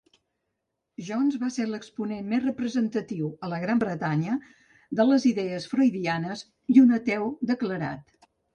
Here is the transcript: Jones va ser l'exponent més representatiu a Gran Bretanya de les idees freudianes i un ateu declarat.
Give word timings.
Jones 1.09 1.35
va 1.43 1.49
ser 1.57 1.65
l'exponent 1.71 2.25
més 2.31 2.41
representatiu 2.45 3.29
a 3.49 3.61
Gran 3.65 3.83
Bretanya 3.85 4.39
de 5.01 5.07
les 5.13 5.29
idees 5.35 5.71
freudianes 5.77 6.45
i 6.79 6.83
un 6.87 7.01
ateu 7.01 7.33
declarat. 7.55 8.21